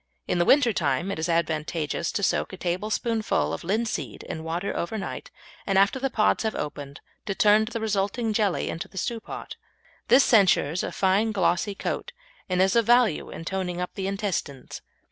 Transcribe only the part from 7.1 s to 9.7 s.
to turn the resulting jelly into the stew pot.